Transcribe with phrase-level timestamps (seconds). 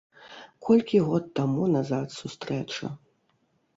[0.69, 2.85] Колькі год таму назад сустрэча.